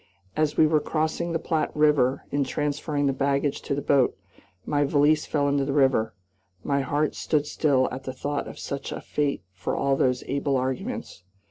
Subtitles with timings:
[0.35, 4.17] As we were crossing the Platte River, in transferring the baggage to the boat,
[4.65, 6.15] my valise fell into the river.
[6.63, 10.57] My heart stood still at the thought of such a fate for all those able
[10.57, 11.21] arguments.